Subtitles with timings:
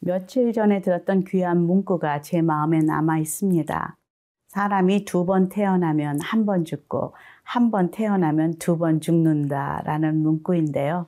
[0.00, 3.96] 며칠 전에 들었던 귀한 문구가 제 마음에 남아 있습니다.
[4.48, 11.06] 사람이 두 번 태어나면 한 번 죽고 한 번 태어나면 두 번 죽는다라는 문구인데요.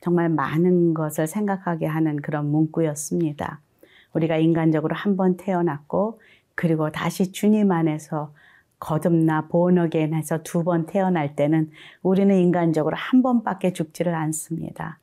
[0.00, 3.60] 정말 많은 것을 생각하게 하는 그런 문구였습니다.
[4.14, 6.20] 우리가 인간적으로 한 번 태어났고
[6.54, 8.34] 그리고 다시 주님 안에서
[8.80, 11.70] 거듭나 본어겐해서 두 번 태어날 때는
[12.02, 14.98] 우리는 인간적으로 한 번밖에 죽지를 않습니다.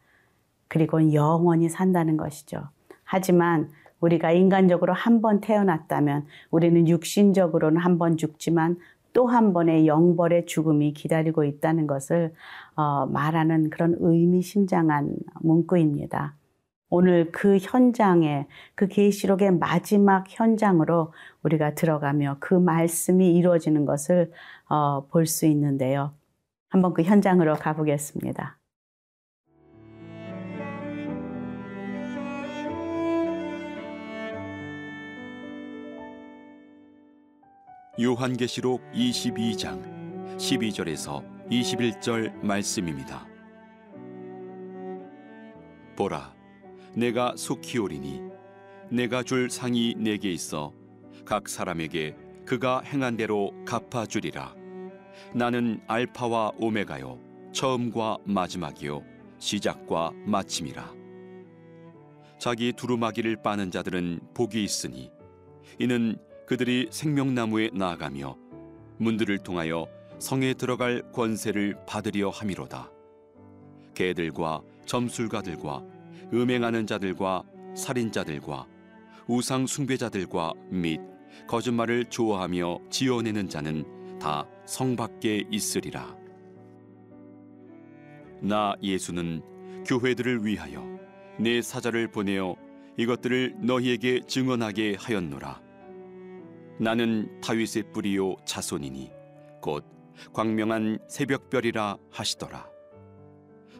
[0.67, 2.67] 그리고 영원히 산다는 것이죠.
[3.11, 3.69] 하지만
[4.01, 8.77] 우리가 인간적으로 한 번 태어났다면 우리는 육신적으로는 한 번 죽지만
[9.13, 12.33] 또 한 번의 영벌의 죽음이 기다리고 있다는 것을
[12.75, 16.35] 어, 말하는 그런 의미심장한 문구입니다.
[16.91, 21.11] 오늘 그 현장에 그 계시록의 마지막 현장으로
[21.43, 24.31] 우리가 들어가며 그 말씀이 이루어지는 것을
[24.69, 26.13] 어, 볼수 있는데요.
[26.69, 28.58] 한번 그 현장으로 가보겠습니다.
[38.01, 43.27] 요한계시록 22장 12절에서 21절 말씀입니다.
[45.97, 46.33] 보라,
[46.95, 48.21] 내가 속히 오리니
[48.89, 50.71] 내가 줄 상이 내게 있어
[51.25, 54.55] 각 사람에게 그가 행한 대로 갚아주리라.
[55.35, 57.19] 나는 알파와 오메가요,
[57.51, 59.03] 처음과 마지막이요,
[59.39, 60.93] 시작과 마침이라.
[62.37, 65.11] 자기 두루마기를 빠는 자들은 복이 있으니
[65.79, 66.17] 이는
[66.49, 68.35] 그들이 생명나무에 나아가며
[68.97, 69.87] 문들을 통하여
[70.17, 72.89] 성에 들어갈 권세를 받으려 함이로다.
[73.93, 75.83] 개들과 점술가들과
[76.33, 77.43] 음행하는 자들과
[77.75, 78.65] 살인자들과
[79.27, 80.99] 우상 숭배자들과 및
[81.47, 86.15] 거짓말을 좋아하며 지어내는 자는 다 성 밖에 있으리라.
[88.41, 90.83] 나 예수는 교회들을 위하여
[91.39, 92.55] 내 사자를 보내어
[92.97, 95.68] 이것들을 너희에게 증언하게 하였노라.
[96.81, 99.11] 나는 다윗의 뿌리요 자손이니
[99.61, 99.83] 곧
[100.31, 102.69] 광명한 새벽별이라 하시더라.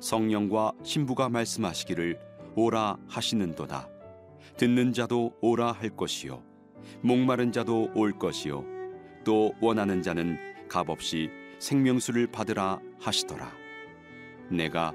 [0.02, 2.20] 성령과 신부가 말씀하시기를
[2.56, 3.88] 오라 하시는도다.
[4.58, 6.44] 듣는 자도 오라 할 것이요
[7.02, 8.66] 목마른 자도 올 것이요
[9.24, 10.38] 또 원하는 자는
[10.68, 11.30] 값없이
[11.60, 13.50] 생명수를 받으라 하시더라.
[14.50, 14.94] 내가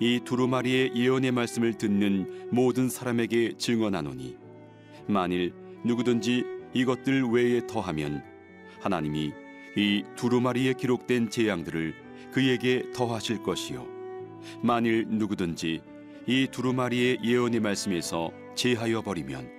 [0.00, 4.36] 이 두루마리의 예언의 말씀을 듣는 모든 사람에게 증언하노니
[5.06, 5.54] 만일
[5.84, 8.22] 누구든지 이것들 외에 더하면
[8.80, 9.32] 하나님이
[9.76, 11.94] 이 두루마리에 기록된 재앙들을
[12.32, 13.86] 그에게 더하실 것이요.
[14.60, 15.80] 만일 누구든지
[16.26, 19.50] 이 두루마리의 예언의 말씀에서 제하여 버리면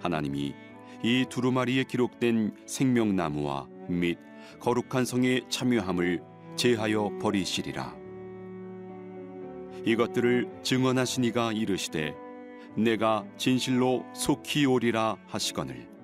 [0.00, 0.54] 하나님이
[1.02, 4.18] 이 두루마리에 기록된 생명나무와 및
[4.60, 6.20] 거룩한 성의 참여함을
[6.56, 7.96] 제하여 버리시리라.
[9.84, 12.14] 이것들을 증언하시니가 이르시되
[12.76, 15.97] 내가 진실로 속히 오리라 하시거늘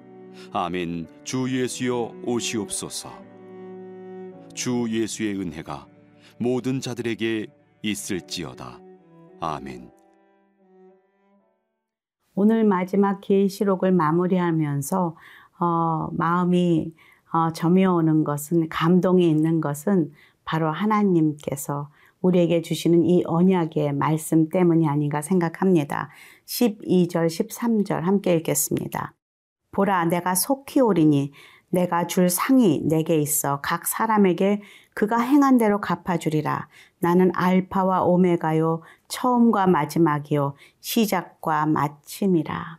[0.53, 1.06] 아멘.
[1.25, 3.11] 주 예수여 오시옵소서.
[4.55, 5.87] 주 예수의 은혜가
[6.39, 7.47] 모든 자들에게
[7.83, 8.81] 있을지어다.
[9.41, 9.91] 아멘.
[12.34, 15.17] 오늘 마지막 계시록을 마무리하면서
[15.61, 16.93] 어, 마음이
[17.33, 20.12] 어, 점여오는 것은 감동이 있는 것은
[20.44, 21.91] 바로 하나님께서
[22.21, 26.11] 우리에게 주시는 이 언약의 말씀 때문이 아닌가 생각합니다.
[26.47, 29.15] 12절, 13절 함께 읽겠습니다.
[29.75, 31.33] 보라 내가 속히 오리니
[31.69, 34.62] 내가 줄 상이 내게 있어 각 사람에게
[34.95, 36.69] 그가 행한 대로 갚아주리라.
[37.01, 42.79] 나는 알파와 오메가요 처음과 마지막이요 시작과 마침이라.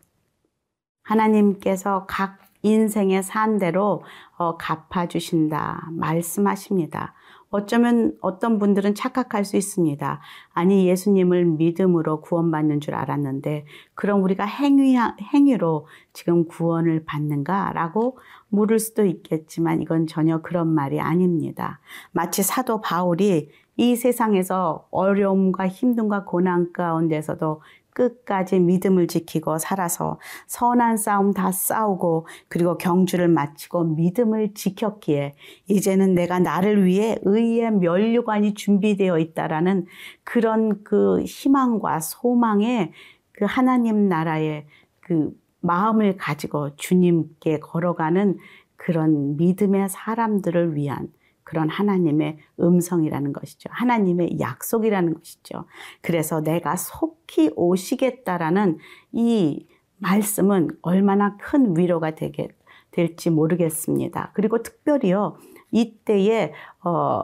[1.04, 4.04] 하나님께서 각 인생의 산대로
[4.38, 7.14] 어, 갚아주신다 말씀하십니다.
[7.56, 10.20] 어쩌면 어떤 분들은 착각할 수 있습니다.
[10.54, 14.98] 아니, 예수님을 믿음으로 구원받는 줄 알았는데, 그럼 우리가 행위,
[15.34, 17.72] 행위로 지금 구원을 받는가?
[17.74, 18.18] 라고
[18.50, 21.80] 물을 수도 있겠지만, 이건 전혀 그런 말이 아닙니다.
[22.12, 27.62] 마치 사도 바울이 이 세상에서 어려움과 힘듦과 고난 가운데서도
[27.96, 35.34] 끝까지 믿음을 지키고 살아서 선한 싸움 다 싸우고 그리고 경주를 마치고 믿음을 지켰기에
[35.68, 39.86] 이제는 내가 나를 위해 의의 면류관이 준비되어 있다라는
[40.24, 42.92] 그런 그 희망과 소망의
[43.32, 44.68] 그 하나님 나라의
[45.00, 45.32] 그
[45.62, 48.38] 마음을 가지고 주님께 걸어가는
[48.76, 51.12] 그런 믿음의 사람들을 위한
[51.46, 53.70] 그런 하나님의 음성이라는 것이죠.
[53.72, 55.66] 하나님의 약속이라는 것이죠.
[56.02, 58.80] 그래서 내가 속히 오시겠다라는
[59.14, 59.68] 이
[60.00, 62.50] 말씀은 얼마나 큰 위로가 되게
[62.92, 64.32] 될지 모르겠습니다.
[64.34, 65.38] 그리고 특별히요,
[65.72, 66.54] 이때에,
[66.84, 67.22] 어,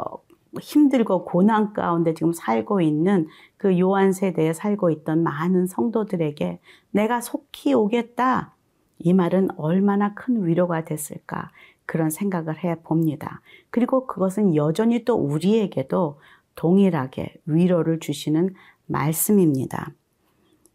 [0.59, 3.27] 힘들고 고난 가운데 지금 살고 있는
[3.57, 6.59] 그 요한 세대에 살고 있던 많은 성도들에게
[6.91, 8.53] 내가 속히 오겠다.
[9.00, 11.51] 이 말은 얼마나 큰 위로가 됐을까
[11.86, 13.42] 그런 생각을 해 봅니다.
[13.69, 16.19] 그리고 그것은 여전히 또 우리에게도
[16.56, 18.54] 동일하게 위로를 주시는
[18.86, 19.94] 말씀입니다.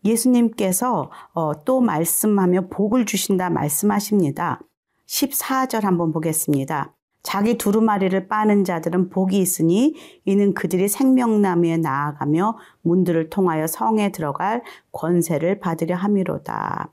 [0.04, 4.60] 예수님께서 어, 또 말씀하며 복을 주신다 말씀하십니다.
[5.06, 6.94] 14절 한번 보겠습니다.
[7.22, 14.62] 자기 두루마리를 빠는 자들은 복이 있으니 이는 그들이 생명나무에 나아가며 문들을 통하여 성에 들어갈
[14.92, 16.92] 권세를 받으려 함이로다.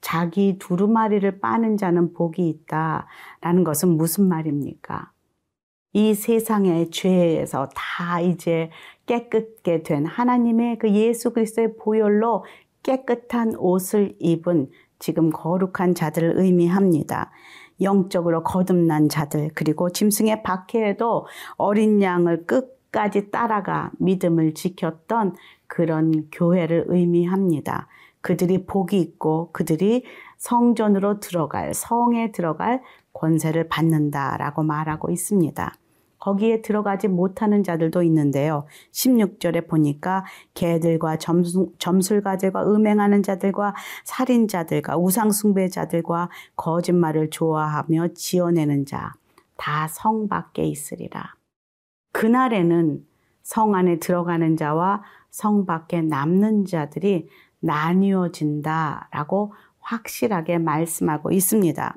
[0.00, 3.06] 자기 두루마리를 빠는 자는 복이 있다
[3.40, 5.10] 라는 것은 무슨 말입니까?
[5.92, 8.70] 이 세상의 죄에서 다 이제
[9.06, 12.44] 깨끗게 된 하나님의 그 예수 그리스도의 보혈로
[12.82, 17.30] 깨끗한 옷을 입은 지금 거룩한 자들을 의미합니다.
[17.80, 21.26] 영적으로 거듭난 자들 그리고 짐승의 박해에도
[21.56, 25.34] 어린 양을 끝까지 따라가 믿음을 지켰던
[25.66, 27.88] 그런 교회를 의미합니다.
[28.26, 30.02] 그들이 복이 있고 그들이
[30.38, 32.82] 성전으로 들어갈 성에 들어갈
[33.12, 35.72] 권세를 받는다라고 말하고 있습니다.
[36.18, 38.66] 거기에 들어가지 못하는 자들도 있는데요.
[38.90, 40.24] 16절에 보니까
[40.54, 49.14] 개들과 점술, 가들과 음행하는 자들과 살인자들과 우상숭배자들과 거짓말을 좋아하며 지어내는 자
[49.56, 51.36] 다 성 밖에 있으리라.
[52.12, 53.06] 그날에는
[53.42, 57.28] 성 안에 들어가는 자와 성 밖에 남는 자들이
[57.60, 61.96] 나뉘어진다라고 확실하게 말씀하고 있습니다.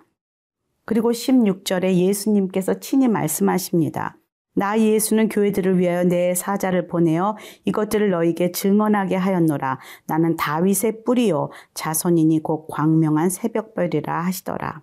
[0.86, 4.18] 그리고 16절에 예수님께서 친히 말씀하십니다.
[4.56, 9.80] 나 예수는 교회들을 위하여 내 사자를 보내어 이것들을 너에게 증언하게 하였노라.
[10.08, 14.82] 나는 다윗의 뿌리요 자손이니 곧 광명한 새벽별이라 하시더라.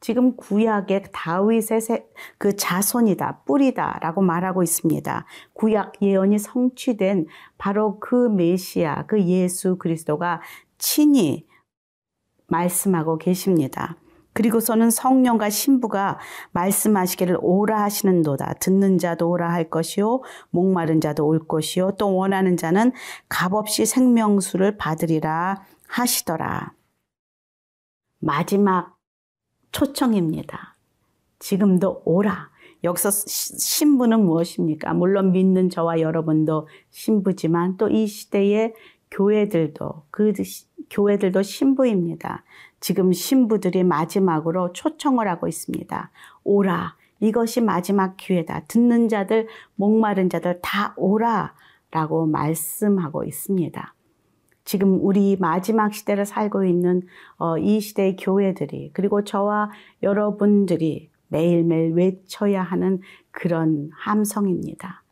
[0.00, 2.06] 지금 구약의 다윗의
[2.38, 5.26] 그 자손이다, 뿌리다 라고 말하고 있습니다.
[5.54, 7.26] 구약 예언이 성취된
[7.58, 10.40] 바로 그 메시아, 그 예수 그리스도가
[10.78, 11.46] 친히
[12.46, 13.96] 말씀하고 계십니다.
[14.34, 16.20] 그리고서는 성령과 신부가
[16.52, 18.54] 말씀하시기를 오라 하시는 도다.
[18.60, 20.22] 듣는 자도 오라 할 것이요.
[20.50, 21.96] 목마른 자도 올 것이요.
[21.98, 22.92] 또 원하는 자는
[23.28, 26.72] 값없이 생명수를 받으리라 하시더라.
[28.20, 28.97] 마지막
[29.72, 30.76] 초청입니다.
[31.38, 32.50] 지금도 오라.
[32.84, 34.94] 여기서 신부는 무엇입니까?
[34.94, 38.74] 물론 믿는 저와 여러분도 신부지만 또 이 시대의
[39.10, 40.32] 교회들도 그
[40.90, 42.44] 교회들도 신부입니다.
[42.80, 46.10] 지금 신부들이 마지막으로 초청을 하고 있습니다.
[46.44, 46.96] 오라.
[47.20, 48.64] 이것이 마지막 기회다.
[48.68, 51.54] 듣는 자들, 목마른 자들 다 오라.
[51.90, 53.94] 라고 말씀하고 있습니다.
[54.68, 57.00] 지금 우리 마지막 시대를 살고 있는
[57.38, 59.70] 어, 이 시대의 교회들이 그리고 저와
[60.02, 63.00] 여러분들이 매일매일 외쳐야 하는
[63.30, 65.04] 그런 함성입니다.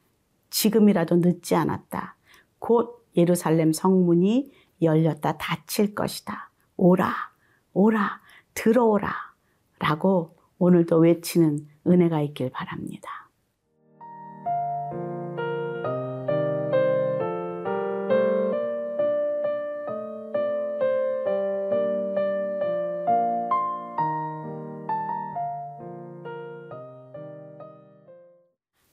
[0.50, 2.16] 지금이라도 늦지 않았다.
[2.58, 6.50] 곧 예루살렘 성문이 열렸다 닫힐 것이다.
[6.76, 7.14] 오라,
[7.72, 8.20] 오라,
[8.52, 9.10] 들어오라.
[9.78, 13.25] 라고 오늘도 외치는 은혜가 있길 바랍니다.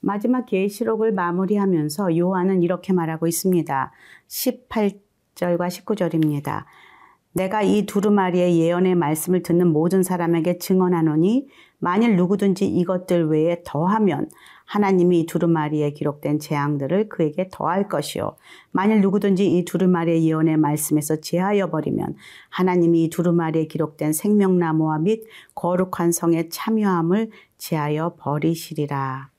[0.04, 3.92] 마지막 계시록을 마무리하면서 요한은 이렇게 말하고 있습니다.
[4.28, 6.64] 18절과 19절입니다.
[7.32, 14.28] 내가 이 두루마리의 예언의 말씀을 듣는 모든 사람에게 증언하노니 만일 누구든지 이것들 외에 더하면
[14.66, 18.36] 하나님이 이 두루마리에 기록된 재앙들을 그에게 더할 것이요.
[18.70, 22.14] 만일 누구든지 이 두루마리의 예언의 말씀에서 제하여 버리면
[22.50, 29.33] 하나님이 이 두루마리에 기록된 생명나무와 및 거룩한 성의 참여함을 제하여 버리시리라.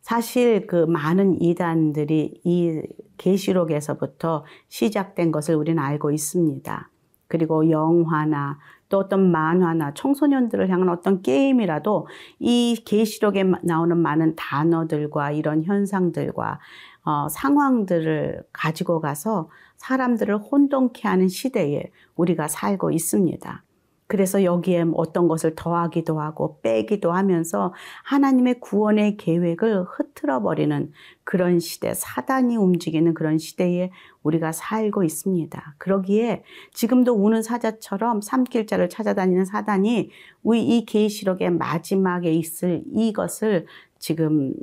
[0.00, 2.82] 사실 그 많은 이단들이 이
[3.18, 6.90] 계시록에서부터 시작된 것을 우리는 알고 있습니다.
[7.28, 12.08] 그리고 영화나 또 어떤 만화나 청소년들을 향한 어떤 게임이라도
[12.40, 16.58] 이 계시록에 나오는 많은 단어들과 이런 현상들과
[17.04, 21.84] 어, 상황들을 가지고 가서 사람들을 혼동케 하는 시대에
[22.16, 23.64] 우리가 살고 있습니다.
[24.10, 30.90] 그래서 여기에 어떤 것을 더하기도 하고 빼기도 하면서 하나님의 구원의 계획을 흐트러 버리는
[31.22, 33.92] 그런 시대, 사단이 움직이는 그런 시대에
[34.24, 35.76] 우리가 살고 있습니다.
[35.78, 40.10] 그러기에 지금도 우는 사자처럼 삼킬자를 찾아다니는 사단이
[40.42, 43.66] 우리 이 계시록의 마지막에 있을 이것을
[44.00, 44.54] 지금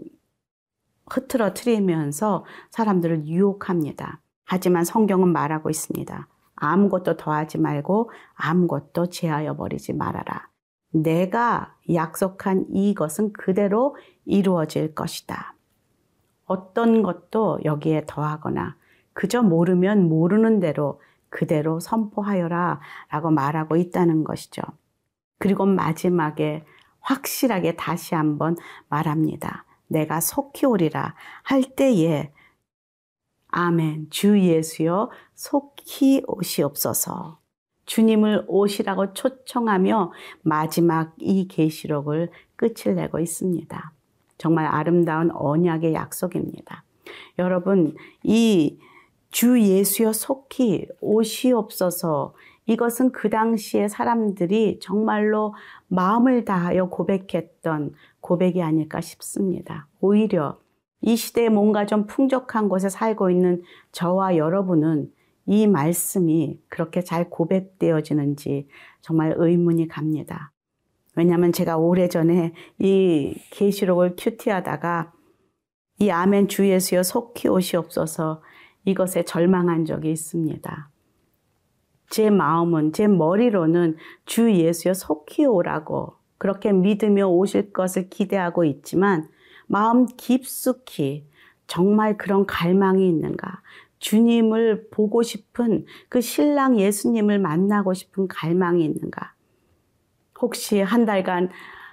[1.09, 4.19] 흐트러트리면서 사람들을 유혹합니다.
[4.43, 6.27] 하지만 성경은 말하고 있습니다.
[6.57, 10.49] 아무것도 더하지 말고 아무것도 제하여 버리지 말아라.
[10.91, 13.95] 내가 약속한 이것은 그대로
[14.25, 15.55] 이루어질 것이다.
[16.45, 18.75] 어떤 것도 여기에 더하거나
[19.13, 24.61] 그저 모르면 모르는 대로 그대로 선포하여라 라고 말하고 있다는 것이죠.
[25.39, 26.65] 그리고 마지막에
[27.01, 28.55] 확실하게 다시 한번
[28.89, 29.65] 말합니다.
[29.87, 32.31] 내가 속히 오리라 할 때에
[33.49, 37.39] 아멘 주 예수여 속히 오시옵소서
[37.85, 40.11] 주님을 오시라고 초청하며
[40.41, 43.93] 마지막 이 계시록을 끝을 내고 있습니다.
[44.37, 46.83] 정말 아름다운 언약의 약속입니다.
[47.39, 48.77] 여러분 이
[49.31, 52.33] 주 예수여 속히 오시옵소서
[52.65, 55.53] 이것은 그 당시에 사람들이 정말로
[55.87, 59.87] 마음을 다하여 고백했던 고백이 아닐까 싶습니다.
[59.99, 60.59] 오히려
[61.01, 63.61] 이 시대에 뭔가 좀 풍족한 곳에 살고 있는
[63.91, 65.11] 저와 여러분은
[65.45, 68.67] 이 말씀이 그렇게 잘 고백되어지는지
[69.01, 70.51] 정말 의문이 갑니다.
[71.15, 75.13] 왜냐하면 제가 오래전에 이 계시록을 큐티하다가
[75.99, 78.43] 이 아멘 주 예수여 속히 오시옵소서
[78.85, 80.89] 이것에 절망한 적이 있습니다.
[82.09, 89.27] 제 마음은, 제 머리로는 주 예수여 속히 오라고 그렇게 믿으며 오실 것을 기대하고 있지만
[89.67, 91.25] 마음 깊숙이
[91.67, 93.61] 정말 그런 갈망이 있는가?
[93.99, 99.33] 주님을 보고 싶은 그 신랑 예수님을 만나고 싶은 갈망이 있는가?
[100.39, 101.49] 혹시 한 달간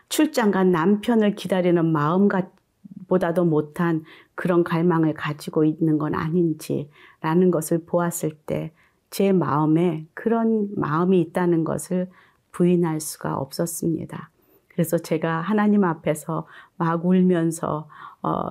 [0.09, 4.04] 출장 간 남편을 기다리는 마음보다도 못한
[4.35, 8.73] 그런 갈망을 가지고 있는 건 아닌지라는 것을 보았을 때
[9.14, 12.11] 제 마음에 그런 마음이 있다는 것을
[12.50, 14.28] 부인할 수가 없었습니다.
[14.75, 17.88] 그래서 제가 하나님 앞에서 막 울면서
[18.23, 18.49] 어,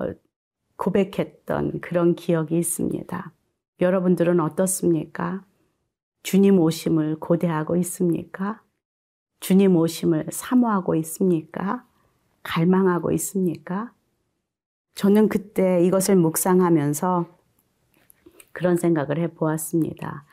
[0.77, 3.31] 고백했던 그런 기억이 있습니다.
[3.81, 5.43] 여러분들은 어떻습니까?
[6.23, 8.61] 주님 오심을 고대하고 있습니까?
[9.41, 11.85] 주님 오심을 사모하고 있습니까?
[12.43, 13.91] 갈망하고 있습니까?
[14.95, 17.25] 저는 그때 이것을 묵상하면서
[18.53, 20.23] 그런 생각을 해 보았습니다.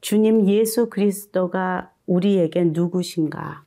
[0.00, 3.65] 주님 예수 그리스도가 우리에게 누구신가?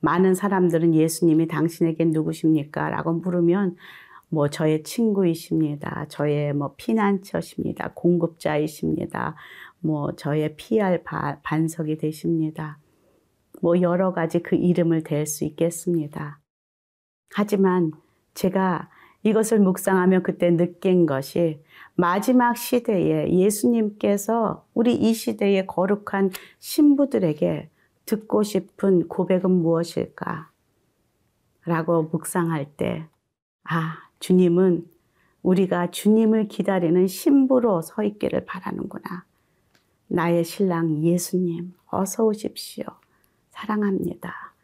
[0.00, 2.90] 많은 사람들은 예수님이 당신에게 누구십니까?
[2.90, 3.76] 라고 물으면
[4.28, 6.06] 뭐 저의 친구이십니다.
[6.08, 7.92] 저의 뭐 피난처십니다.
[7.94, 9.36] 공급자이십니다.
[9.80, 11.02] 뭐 저의 피할
[11.42, 12.78] 반석이 되십니다.
[13.62, 16.40] 뭐 여러 가지 그 이름을 댈 수 있겠습니다.
[17.34, 17.92] 하지만
[18.34, 18.90] 제가
[19.22, 21.62] 이것을 묵상하며 그때 느낀 것이
[21.94, 27.70] 마지막 시대에 예수님께서 우리 이 시대의 거룩한 신부들에게
[28.06, 30.50] 듣고 싶은 고백은 무엇일까?
[31.64, 33.06] 라고 묵상할 때,
[33.64, 34.86] 아, 주님은
[35.42, 39.24] 우리가 주님을 기다리는 신부로 서 있기를 바라는구나.
[40.06, 42.84] 나의 신랑 예수님, 어서 오십시오.
[43.50, 44.54] 사랑합니다.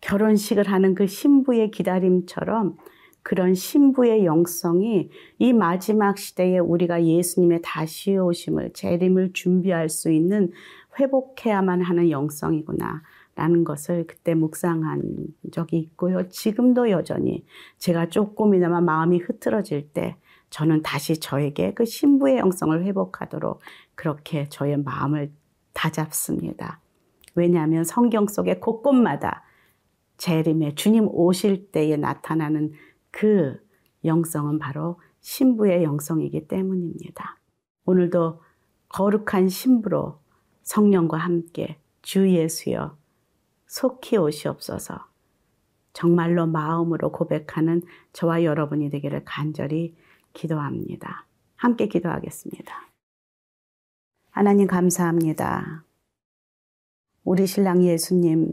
[0.00, 2.76] 결혼식을 하는 그 신부의 기다림처럼
[3.22, 10.50] 그런 신부의 영성이 이 마지막 시대에 우리가 예수님의 다시 오심을, 재림을 준비할 수 있는
[10.98, 13.02] 회복해야만 하는 영성이구나.
[13.34, 15.02] 라는 것을 그때 묵상한
[15.52, 16.28] 적이 있고요.
[16.28, 17.46] 지금도 여전히
[17.78, 20.16] 제가 조금이나마 마음이 흐트러질 때
[20.50, 23.60] 저는 다시 저에게 그 신부의 영성을 회복하도록
[23.94, 25.32] 그렇게 저의 마음을
[25.72, 26.80] 다잡습니다.
[27.34, 29.44] 왜냐하면 성경 속의 곳곳마다
[30.18, 32.72] 재림에 주님 오실 때에 나타나는
[33.10, 33.58] 그
[34.04, 37.38] 영성은 바로 신부의 영성이기 때문입니다.
[37.86, 38.42] 오늘도
[38.90, 40.21] 거룩한 신부로
[40.72, 42.96] 성령과 함께 주 예수여
[43.66, 45.06] 속히 오시옵소서
[45.92, 47.82] 정말로 마음으로 고백하는
[48.14, 49.94] 저와 여러분이 되기를 간절히
[50.32, 51.26] 기도합니다.
[51.56, 52.74] 함께 기도하겠습니다.
[54.30, 55.84] 하나님 감사합니다.
[57.24, 58.50] 우리 신랑 예수님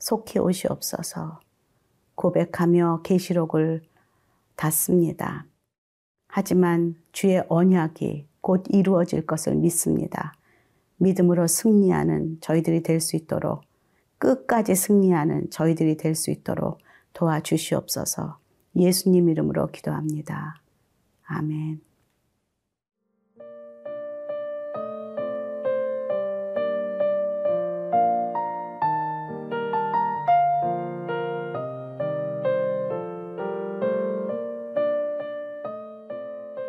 [0.00, 1.40] 속히 오시옵소서
[2.14, 3.80] 고백하며 계시록을
[4.54, 5.46] 닫습니다.
[6.28, 10.34] 하지만 주의 언약이 곧 이루어질 것을 믿습니다.
[11.02, 13.62] 믿음으로 승리하는 저희들이 될 수 있도록
[14.18, 16.78] 끝까지 승리하는 저희들이 될 수 있도록
[17.12, 18.38] 도와주시옵소서
[18.76, 20.56] 예수님 이름으로 기도합니다.
[21.24, 21.80] 아멘.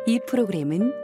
[0.06, 1.03] 이 프로그램은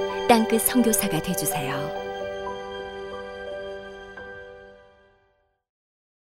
[0.31, 2.10] 땅끝 선교사가 되주세요.